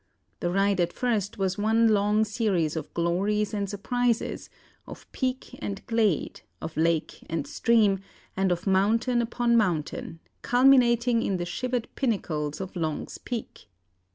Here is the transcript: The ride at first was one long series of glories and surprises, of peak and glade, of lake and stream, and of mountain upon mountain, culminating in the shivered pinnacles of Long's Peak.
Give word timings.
The 0.39 0.49
ride 0.49 0.79
at 0.81 0.91
first 0.91 1.37
was 1.37 1.59
one 1.59 1.89
long 1.89 2.25
series 2.25 2.75
of 2.75 2.91
glories 2.95 3.53
and 3.53 3.69
surprises, 3.69 4.49
of 4.87 5.05
peak 5.11 5.51
and 5.59 5.85
glade, 5.85 6.41
of 6.59 6.75
lake 6.75 7.19
and 7.29 7.45
stream, 7.45 7.99
and 8.35 8.51
of 8.51 8.65
mountain 8.65 9.21
upon 9.21 9.55
mountain, 9.55 10.19
culminating 10.41 11.21
in 11.21 11.37
the 11.37 11.45
shivered 11.45 11.87
pinnacles 11.93 12.59
of 12.59 12.75
Long's 12.75 13.19
Peak. 13.19 13.67